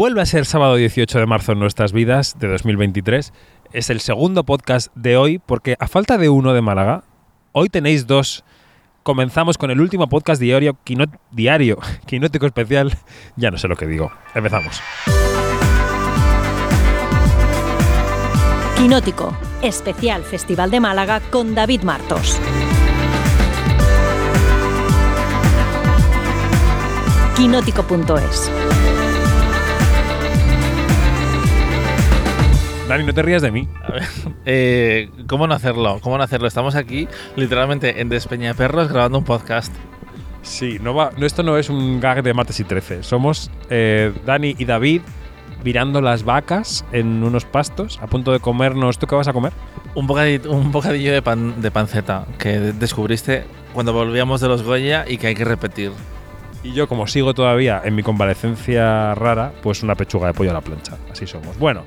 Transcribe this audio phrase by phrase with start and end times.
[0.00, 3.34] Vuelve a ser sábado 18 de marzo en nuestras vidas de 2023.
[3.74, 7.04] Es el segundo podcast de hoy porque a falta de uno de Málaga,
[7.52, 8.42] hoy tenéis dos.
[9.02, 11.76] Comenzamos con el último podcast diario, quino- diario
[12.06, 12.96] quinótico especial.
[13.36, 14.10] Ya no sé lo que digo.
[14.34, 14.80] Empezamos.
[18.78, 22.40] Quinótico, especial Festival de Málaga con David Martos.
[27.36, 28.50] Quinótico.es.
[32.90, 33.68] Dani, no te rías de mí.
[33.84, 34.02] A ver,
[34.46, 36.00] eh, ¿Cómo no hacerlo?
[36.00, 36.48] ¿Cómo no hacerlo?
[36.48, 39.72] Estamos aquí, literalmente, en Despeñaperros grabando un podcast.
[40.42, 43.04] Sí, no va, no, esto no es un gag de martes y 13.
[43.04, 45.02] Somos eh, Dani y David
[45.62, 48.98] mirando las vacas en unos pastos, a punto de comernos.
[48.98, 49.52] ¿Tú qué vas a comer?
[49.94, 55.04] Un bocadillo, un bocadillo de, pan, de panceta que descubriste cuando volvíamos de los Goya
[55.06, 55.92] y que hay que repetir.
[56.64, 60.54] Y yo, como sigo todavía en mi convalecencia rara, pues una pechuga de pollo a
[60.54, 60.96] la plancha.
[61.12, 61.56] Así somos.
[61.56, 61.84] Bueno,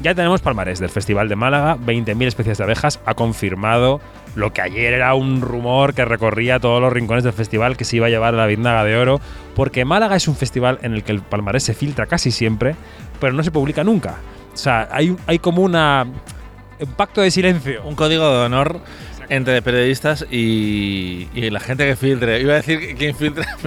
[0.00, 1.76] ya tenemos palmarés del Festival de Málaga.
[1.76, 3.00] 20.000 especies de abejas.
[3.04, 4.00] Ha confirmado
[4.36, 7.96] lo que ayer era un rumor que recorría todos los rincones del festival que se
[7.96, 9.20] iba a llevar la biznaga de oro.
[9.56, 12.76] Porque Málaga es un festival en el que el palmarés se filtra casi siempre,
[13.20, 14.16] pero no se publica nunca.
[14.54, 15.62] O sea, hay, como.
[15.62, 17.82] Un pacto de silencio.
[17.84, 18.80] Un código de honor
[19.28, 22.40] entre periodistas y, y la gente que filtre.
[22.40, 23.46] Iba a decir quién filtra,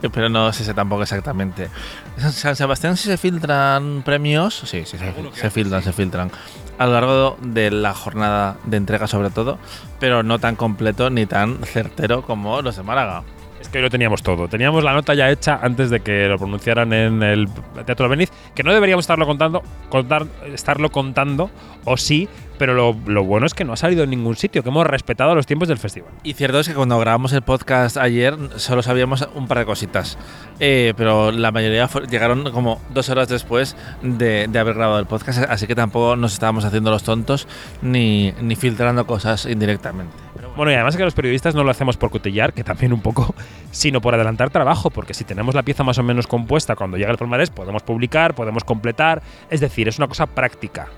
[0.00, 1.68] pero, pero no sé tampoco exactamente.
[2.16, 4.62] ¿En San Sebastián si se filtran premios?
[4.66, 6.30] Sí, sí, se, se filtran, se filtran.
[6.78, 9.58] A lo largo de la jornada de entrega sobre todo,
[10.00, 13.22] pero no tan completo ni tan certero como los de Málaga.
[13.70, 14.48] Que hoy lo teníamos todo.
[14.48, 17.48] Teníamos la nota ya hecha antes de que lo pronunciaran en el
[17.84, 21.50] Teatro Beniz, que no deberíamos estarlo contando, contar, estarlo contando,
[21.84, 24.86] o sí, pero lo, bueno es que no ha salido en ningún sitio, que hemos
[24.86, 26.10] respetado los tiempos del festival.
[26.22, 30.16] Y cierto es que cuando grabamos el podcast ayer solo sabíamos un par de cositas,
[30.60, 35.50] Eh, pero la mayoría llegaron como dos horas después de, de haber grabado el podcast,
[35.50, 37.48] así que tampoco nos estábamos haciendo los tontos
[37.82, 40.23] ni, ni filtrando cosas indirectamente.
[40.56, 43.34] Bueno, y además que los periodistas no lo hacemos por cotillar, que también un poco,
[43.72, 47.10] sino por adelantar trabajo, porque si tenemos la pieza más o menos compuesta cuando llega
[47.10, 49.20] el palmarés, podemos publicar, podemos completar,
[49.50, 50.88] es decir, es una cosa práctica.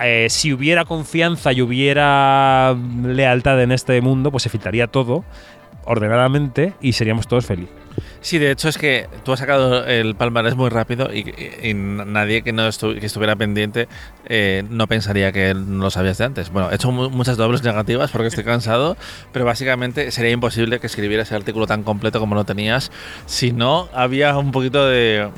[0.00, 5.24] Eh, si hubiera confianza y hubiera lealtad en este mundo, pues se filtraría todo
[5.84, 7.74] ordenadamente y seríamos todos felices.
[8.20, 11.24] Sí, de hecho es que tú has sacado el palmarés muy rápido y,
[11.74, 13.88] nadie que no estu- estuviera pendiente
[14.26, 16.50] eh, no pensaría que no lo sabías de antes.
[16.50, 18.96] Bueno, he hecho mu- muchas dobles negativas porque estoy cansado,
[19.32, 22.90] pero básicamente sería imposible que escribieras el artículo tan completo como lo tenías
[23.26, 25.28] si no había un poquito de,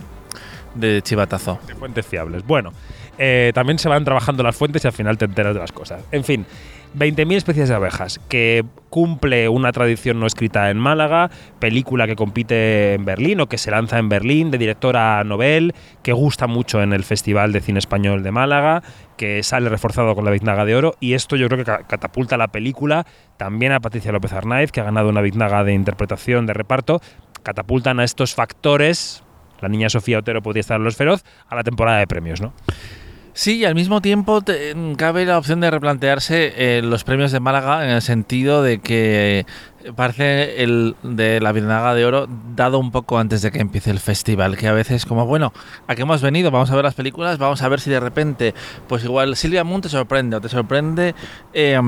[0.75, 1.59] de chivatazo.
[1.67, 2.47] de fuentes fiables.
[2.47, 2.73] Bueno,
[3.19, 6.03] eh, también se van trabajando las fuentes y al final te enteras de las cosas.
[6.13, 6.47] En fin,
[6.97, 11.31] 20.000 especies de abejas, que cumple una tradición no escrita en Málaga,
[11.61, 16.13] película que compite en Berlín o que se lanza en Berlín, de directora Nobel, que
[16.13, 18.83] gusta mucho en el Festival de Cine Español de Málaga,
[19.17, 22.37] que sale reforzado con la Biznaga de Oro, y esto yo creo que ca- catapulta
[22.37, 26.55] la película también a Patricia López Arnaiz, que ha ganado una Biznaga de interpretación, de
[26.55, 27.01] reparto,
[27.45, 29.23] catapultan a estos factores
[29.61, 32.53] la niña Sofía Otero podría estar en Los Feroz a la temporada de premios, ¿no?
[33.33, 37.39] Sí, y al mismo tiempo te- cabe la opción de replantearse eh, los premios de
[37.41, 39.47] Málaga en el sentido de que
[39.97, 44.01] parece el de la Biznaga de Oro dado un poco antes de que empiece el
[44.01, 45.53] festival, que a veces como, bueno,
[45.87, 46.51] ¿a qué hemos venido?
[46.51, 48.55] Vamos a ver las películas, vamos a ver si de repente,
[48.89, 51.15] pues igual Silvia Moon te sorprende o te sorprende...
[51.53, 51.81] eh,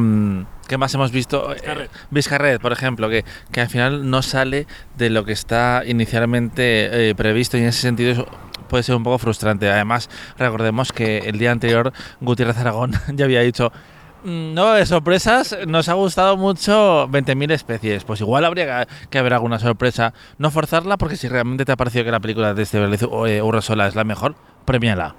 [0.69, 1.48] ¿Qué más hemos visto?
[1.50, 1.86] Vizcarret.
[1.91, 4.66] Eh, Vizcarret, por ejemplo, que, que al final no sale
[4.97, 8.22] de lo que está inicialmente eh, previsto y en ese sentido es-
[8.69, 9.69] puede ser un poco frustrante.
[9.70, 11.92] Además, recordemos que el día anterior
[12.22, 18.05] Gutiérrez Aragón ya había dicho "Mm, no, de sorpresas, nos ha gustado mucho 20.000 especies.
[18.05, 20.15] Pues igual habría que- haber alguna sorpresa.
[20.38, 23.87] No forzarla, porque si realmente te ha parecido que la película de este eh, Urresola
[23.88, 24.34] es la mejor,
[24.65, 25.15] premiala.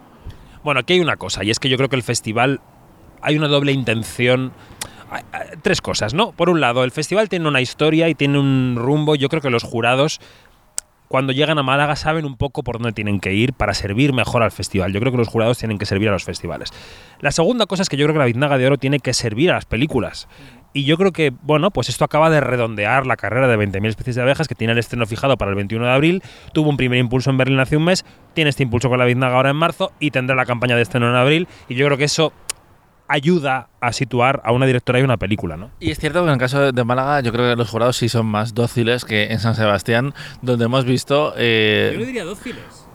[0.64, 2.62] Bueno, aquí hay una cosa, y es que yo creo que el festival
[3.22, 4.52] hay una doble intención.
[5.62, 6.32] Tres cosas, ¿no?
[6.32, 9.14] Por un lado, el festival tiene una historia y tiene un rumbo.
[9.16, 10.20] Yo creo que los jurados,
[11.14, 14.42] cuando llegan a Málaga, saben un poco por dónde tienen que ir para servir mejor
[14.42, 14.92] al festival.
[14.94, 16.72] Yo creo que los jurados tienen que servir a los festivales.
[17.20, 19.52] La segunda cosa es que yo creo que la Biznaga de Oro tiene que servir
[19.52, 20.28] a las películas.
[20.74, 24.16] Y yo creo que, bueno, pues esto acaba de redondear la carrera de 20.000 especies
[24.16, 26.24] de abejas, que tiene el estreno fijado para el 21 de abril.
[26.52, 29.36] Tuvo un primer impulso en Berlín hace un mes, tiene este impulso con la Biznaga
[29.36, 31.48] ahora en marzo y tendrá la campaña de estreno en abril.
[31.70, 32.34] Y yo creo que eso
[33.08, 35.72] ayuda a situar a una directora y una película, ¿no?
[35.80, 38.10] Y es cierto que en el caso de Málaga, yo creo que los jurados sí
[38.10, 42.88] son más dóciles que en San Sebastián, donde hemos visto eh, diría dóciles.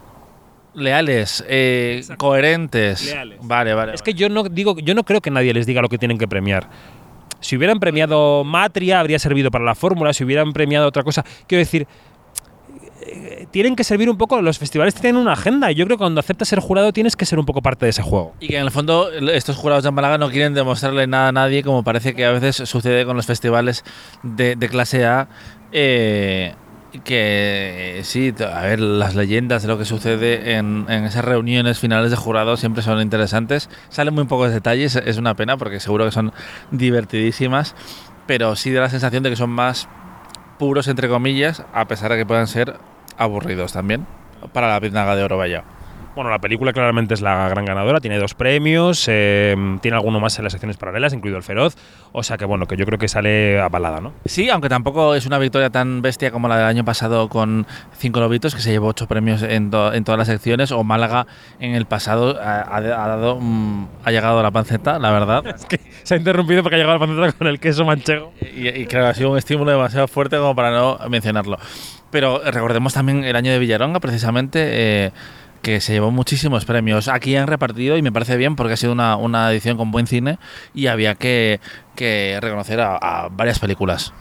[0.74, 3.04] leales, eh, coherentes.
[3.04, 3.38] Leales.
[3.42, 3.94] Vale, vale.
[3.94, 6.18] Es que yo no digo, yo no creo que nadie les diga lo que tienen
[6.18, 6.68] que premiar.
[7.40, 10.12] Si hubieran premiado Matria, habría servido para la fórmula.
[10.12, 11.86] Si hubieran premiado otra cosa, quiero decir,
[13.50, 16.20] tienen que servir un poco, los festivales tienen una agenda y yo creo que cuando
[16.20, 18.34] aceptas ser jurado tienes que ser un poco parte de ese juego.
[18.40, 21.62] Y que en el fondo estos jurados de Málaga no quieren demostrarle nada a nadie,
[21.62, 23.84] como parece que a veces sucede con los festivales
[24.22, 25.28] de, clase A.
[25.72, 26.54] Eh,
[27.04, 32.10] que sí, a ver, las leyendas de lo que sucede en, en, esas reuniones finales
[32.10, 33.68] de jurados siempre son interesantes.
[33.90, 36.32] Salen muy pocos detalles, es una pena porque seguro que son
[36.70, 37.74] divertidísimas,
[38.26, 39.88] pero sí da la sensación de que son más
[40.58, 42.78] puros, entre comillas, a pesar de que puedan ser
[43.18, 44.06] aburridos también
[44.52, 45.64] para la Biznaga de Oro, vaya.
[46.14, 50.36] Bueno, la película claramente es la gran ganadora, tiene dos premios, eh, tiene alguno más
[50.38, 51.76] en las secciones paralelas, incluido el Feroz,
[52.10, 54.12] o sea que bueno, que yo creo que sale avalada, ¿no?
[54.24, 58.18] Sí, aunque tampoco es una victoria tan bestia como la del año pasado con Cinco
[58.18, 61.28] Lobitos, que se llevó ocho premios en, en todas las secciones, o Málaga
[61.60, 65.46] en el pasado ha, ha dado, mm, ha llegado a la panceta, la verdad.
[65.54, 68.32] es que se ha interrumpido porque ha llegado a la panceta con el queso manchego.
[68.40, 71.58] Y, y claro, ha sido un estímulo demasiado fuerte como para no mencionarlo.
[72.10, 74.60] Pero recordemos también el año de Villaronga, precisamente.
[74.62, 75.12] Eh,
[75.62, 77.08] que se llevó muchísimos premios.
[77.08, 80.06] Aquí han repartido y me parece bien porque ha sido una, una edición con buen
[80.06, 80.38] cine
[80.74, 81.60] y había que,
[81.94, 84.12] que reconocer a, varias películas.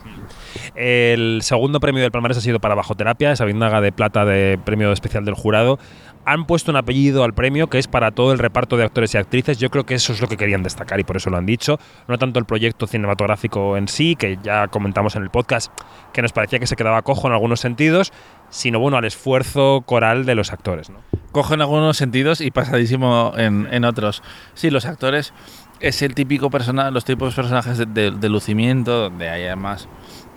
[0.75, 4.59] El segundo premio del Palmarés ha sido para Bajo Terapia, esa vindaga de plata de
[4.63, 5.79] premio especial del jurado.
[6.25, 9.17] Han puesto un apellido al premio que es para todo el reparto de actores y
[9.17, 9.59] actrices.
[9.59, 11.79] Yo creo que eso es lo que querían destacar y por eso lo han dicho.
[12.09, 15.71] No tanto el proyecto cinematográfico en sí, que ya comentamos en el podcast,
[16.11, 18.11] que nos parecía que se quedaba cojo en algunos sentidos,
[18.49, 20.89] sino bueno, al esfuerzo coral de los actores.
[20.89, 20.99] ¿no?
[21.31, 24.21] Cojo en algunos sentidos y pasadísimo en, en otros.
[24.53, 25.33] Sí, los actores
[25.79, 29.87] es el típico persona, los típicos personajes de, de, de, lucimiento, donde hay además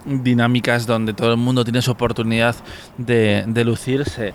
[0.04, 2.56] dinámicas donde todo el mundo tiene su oportunidad
[2.98, 4.34] de, de lucirse.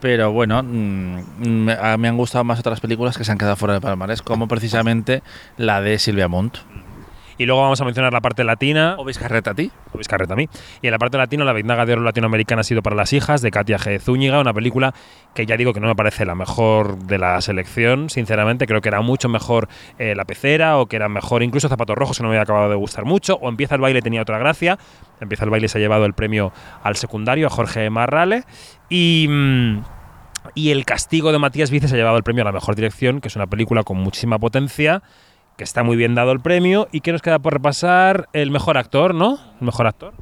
[0.00, 3.74] Pero bueno, mmm, me, me, han gustado más otras películas que se han quedado fuera
[3.74, 5.22] de palmarés, como precisamente
[5.56, 6.58] la de Silvia Montt.
[7.38, 8.96] Y luego vamos a mencionar la parte latina.
[8.98, 9.70] ¿O Vizcarreta a ti?
[9.92, 10.48] O Vizcarreta a mí.
[10.80, 13.42] Y en la parte latina, la Vindaga de Oro Latinoamericana ha sido para las hijas
[13.42, 14.00] de Katia G.
[14.00, 14.94] Zúñiga, una película
[15.34, 18.66] que ya digo que no me parece la mejor de la selección, sinceramente.
[18.66, 19.68] Creo que era mucho mejor
[19.98, 22.70] eh, La Pecera o que era mejor incluso Zapatos Rojos, que no me había acabado
[22.70, 23.36] de gustar mucho.
[23.40, 24.78] O Empieza el baile tenía otra gracia.
[25.20, 26.52] Empieza el baile se ha llevado el premio
[26.82, 28.44] al secundario, a Jorge Marrale.
[28.88, 29.26] Y.
[29.28, 29.80] Mmm,
[30.54, 33.20] y El castigo de Matías Vice se ha llevado el premio a la mejor dirección,
[33.20, 35.02] que es una película con muchísima potencia,
[35.56, 36.88] que está muy bien dado el premio.
[36.92, 38.28] ¿Y que nos queda por repasar?
[38.32, 39.38] El mejor actor, ¿no?
[39.60, 40.14] El mejor actor.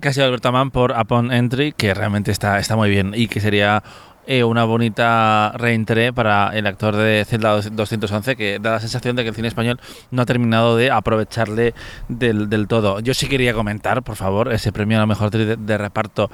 [0.00, 3.28] Que ha sido Alberto Mann por Upon Entry, que realmente está, está muy bien y
[3.28, 3.82] que sería
[4.26, 9.24] eh, una bonita reentré para el actor de Zelda 211, que da la sensación de
[9.24, 9.80] que el cine español
[10.10, 11.74] no ha terminado de aprovecharle
[12.08, 13.00] del, todo.
[13.00, 16.30] Yo sí quería comentar, por favor, ese premio a la mejor de, de reparto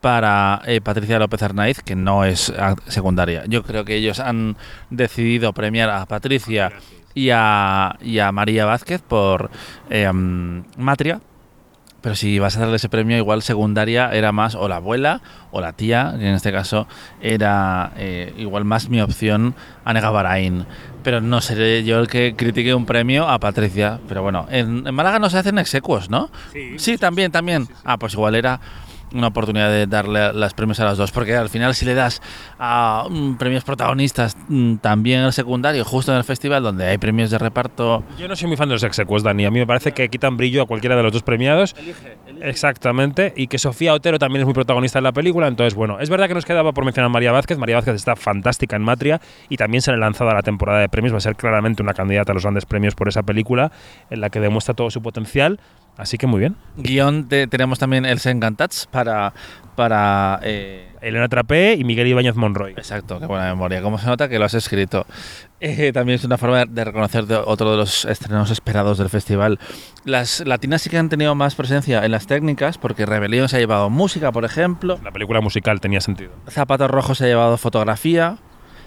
[0.00, 2.52] para eh, Patricia López Arnaiz, que no es
[2.88, 3.44] secundaria.
[3.46, 4.56] Yo creo que ellos han
[4.90, 6.72] decidido premiar a Patricia
[7.14, 9.50] y a, y a María Vázquez por
[9.90, 11.20] eh, Matria.
[12.00, 15.22] Pero si vas a darle ese premio, igual secundaria era más o la abuela
[15.52, 16.86] o la tía, que en este caso
[17.22, 19.54] era eh, igual más mi opción
[19.86, 20.66] a Negabarain.
[21.02, 24.00] Pero no seré yo el que critique un premio a Patricia.
[24.06, 26.28] Pero bueno, en, en Málaga no se hacen execuos, ¿no?
[26.52, 27.68] Sí, sí también, también.
[27.84, 28.60] Ah, pues igual era
[29.14, 32.20] una oportunidad de darle los premios a las dos, porque al final si le das
[32.58, 33.06] a
[33.38, 38.04] premios protagonistas um, también al secundario, justo en el festival donde hay premios de reparto...
[38.18, 40.36] Yo no soy muy fan de los execuos, Dani, a mí me parece que quitan
[40.36, 41.74] brillo a cualquiera de los dos premiados.
[41.78, 42.48] Elige, elige.
[42.48, 46.10] Exactamente, y que Sofía Otero también es muy protagonista en la película, entonces bueno, es
[46.10, 49.20] verdad que nos quedaba por mencionar a María Vázquez, María Vázquez está fantástica en Matria
[49.48, 51.82] y también se le ha lanzado a la temporada de premios, va a ser claramente
[51.82, 53.70] una candidata a los grandes premios por esa película,
[54.10, 55.60] en la que demuestra todo su potencial.
[55.96, 56.56] Así que muy bien.
[56.76, 59.32] Guión de, tenemos también el Sengantats para,
[59.76, 62.72] para eh, Elena Trapé y Miguel Ibáñez Monroy.
[62.72, 63.80] Exacto, qué buena memoria.
[63.80, 65.06] ¿Cómo se nota que lo has escrito?
[65.60, 69.60] Eh, también es una forma de reconocer de otro de los estrenos esperados del festival.
[70.04, 73.60] Las latinas sí que han tenido más presencia en las técnicas, porque Rebelión se ha
[73.60, 74.98] llevado música, por ejemplo.
[75.04, 76.32] La película musical tenía sentido.
[76.48, 78.38] Zapatos Rojos se ha llevado fotografía.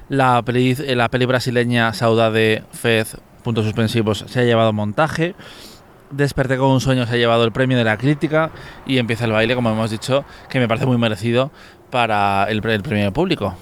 [0.09, 5.35] La peli, la peli brasileña Saudade Fez, puntos suspensivos, se ha llevado montaje.
[6.11, 8.51] Desperté con un sueño se ha llevado el premio de la crítica
[8.85, 11.51] y empieza el baile, como hemos dicho, que me parece muy merecido
[11.89, 13.55] para el, el premio público.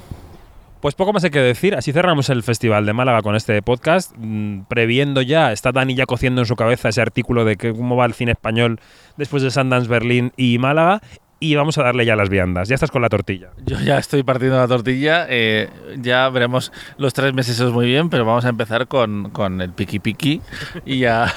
[0.82, 1.74] Pues poco más hay que decir.
[1.74, 6.06] Así cerramos el Festival de Málaga con este podcast, mmm, previendo ya, está Dani ya
[6.06, 8.80] cociendo en su cabeza ese artículo de que cómo va el cine español
[9.18, 11.02] después de Sundance, Berlín y Málaga.
[11.40, 12.70] Y vamos a darle ya las viandas.
[12.70, 13.50] Ya estás con la tortilla.
[13.66, 15.26] Yo ya estoy partiendo la tortilla.
[15.28, 19.62] Eh, ya veremos los tres meses es muy bien, pero vamos a empezar con, con
[19.62, 20.42] el piqui piqui
[20.86, 21.34] y ya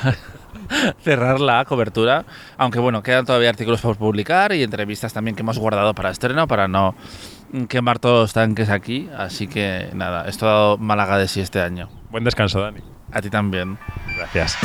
[1.03, 2.25] cerrar la cobertura.
[2.57, 6.47] Aunque bueno, quedan todavía artículos por publicar y entrevistas también que hemos guardado para estreno
[6.47, 6.95] para no
[7.69, 9.09] quemar todos los tanques aquí.
[9.17, 11.89] Así que nada, esto ha dado Málaga de sí este año.
[12.11, 12.81] Buen descanso, Dani.
[13.13, 13.79] A ti también.
[14.17, 14.59] Gracias.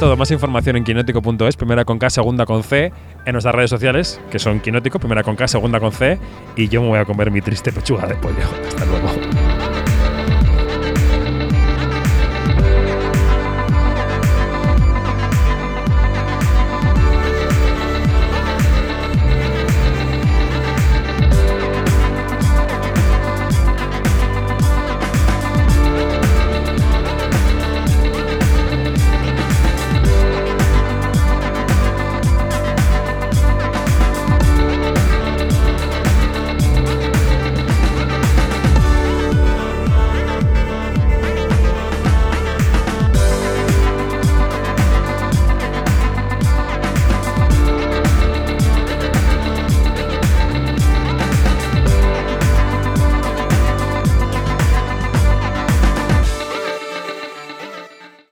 [0.00, 0.16] Todo.
[0.16, 2.90] Más información en quinótico.es, primera con K, segunda con C,
[3.26, 6.18] en nuestras redes sociales, que son Quinótico, primera con K, segunda con C,
[6.56, 8.34] y yo me voy a comer mi triste pechuga de pollo.
[8.68, 9.19] Hasta luego.